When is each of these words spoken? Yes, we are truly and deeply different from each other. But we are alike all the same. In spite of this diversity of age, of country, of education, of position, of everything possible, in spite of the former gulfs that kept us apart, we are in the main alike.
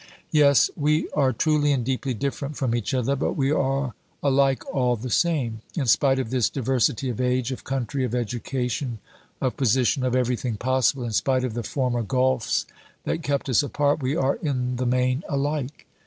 Yes, 0.31 0.71
we 0.75 1.07
are 1.11 1.31
truly 1.31 1.71
and 1.71 1.85
deeply 1.85 2.15
different 2.15 2.57
from 2.57 2.73
each 2.73 2.91
other. 2.91 3.15
But 3.15 3.33
we 3.33 3.51
are 3.51 3.93
alike 4.23 4.63
all 4.73 4.95
the 4.95 5.11
same. 5.11 5.61
In 5.75 5.85
spite 5.85 6.17
of 6.17 6.31
this 6.31 6.49
diversity 6.49 7.07
of 7.09 7.21
age, 7.21 7.51
of 7.51 7.63
country, 7.63 8.03
of 8.03 8.15
education, 8.15 8.97
of 9.39 9.55
position, 9.57 10.03
of 10.03 10.15
everything 10.15 10.57
possible, 10.57 11.03
in 11.03 11.11
spite 11.13 11.43
of 11.43 11.53
the 11.53 11.61
former 11.61 12.01
gulfs 12.01 12.65
that 13.03 13.21
kept 13.21 13.47
us 13.47 13.61
apart, 13.61 14.01
we 14.01 14.15
are 14.15 14.37
in 14.37 14.77
the 14.77 14.87
main 14.87 15.23
alike. 15.29 15.85